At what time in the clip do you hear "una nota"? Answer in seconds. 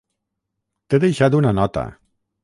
1.41-1.85